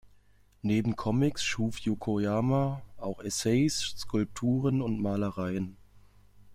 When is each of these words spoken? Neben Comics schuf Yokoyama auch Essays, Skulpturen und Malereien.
Neben 0.63 0.95
Comics 0.95 1.43
schuf 1.43 1.77
Yokoyama 1.77 2.81
auch 2.97 3.19
Essays, 3.21 3.93
Skulpturen 3.99 4.81
und 4.81 4.99
Malereien. 4.99 5.77